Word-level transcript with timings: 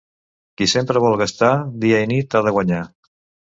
Qui 0.61 0.67
sempre 0.73 1.01
vol 1.03 1.17
gastar, 1.23 1.51
dia 1.85 2.01
i 2.07 2.09
nit 2.15 2.39
ha 2.39 2.43
de 2.51 2.57
guanyar. 2.59 2.83